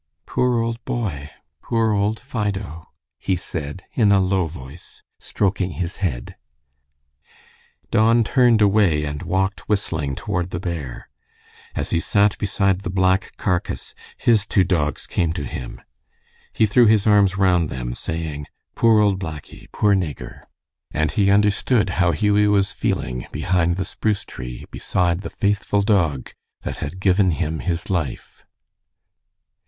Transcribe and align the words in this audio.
"Poor 0.25 0.59
old 0.61 0.83
boy, 0.83 1.29
poor 1.61 1.91
old 1.91 2.19
Fido," 2.19 2.87
he 3.19 3.35
said, 3.35 3.83
in 3.93 4.11
a 4.11 4.19
low 4.19 4.47
voice, 4.47 5.03
stroking 5.19 5.73
his 5.73 5.97
head. 5.97 6.35
Don 7.91 8.23
turned 8.23 8.63
away 8.63 9.05
and 9.05 9.21
walked 9.21 9.69
whistling 9.69 10.15
toward 10.15 10.49
the 10.49 10.59
bear. 10.59 11.07
As 11.75 11.91
he 11.91 11.99
sat 11.99 12.35
beside 12.39 12.81
the 12.81 12.89
black 12.89 13.33
carcass 13.37 13.93
his 14.17 14.47
two 14.47 14.63
dogs 14.63 15.05
came 15.05 15.33
to 15.33 15.43
him. 15.45 15.79
He 16.51 16.65
threw 16.65 16.87
his 16.87 17.05
arms 17.05 17.37
round 17.37 17.69
them, 17.69 17.93
saying, 17.93 18.47
"Poor 18.73 19.01
old 19.01 19.19
Blackie! 19.19 19.67
Poor 19.71 19.93
Nigger!" 19.93 20.45
and 20.89 21.11
he 21.11 21.29
understood 21.29 21.91
how 22.01 22.11
Hughie 22.11 22.47
was 22.47 22.73
feeling 22.73 23.27
behind 23.31 23.75
the 23.77 23.85
spruce 23.85 24.25
tree 24.25 24.65
beside 24.71 25.21
the 25.21 25.29
faithful 25.29 25.83
dog 25.83 26.31
that 26.63 26.77
had 26.77 26.99
given 26.99 27.29
him 27.29 27.59
his 27.59 27.91
life. 27.91 28.43